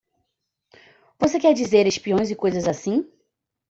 [1.19, 3.07] Você quer dizer espiões e coisas assim?